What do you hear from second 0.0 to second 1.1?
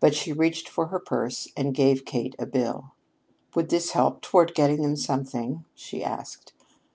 But she reached for her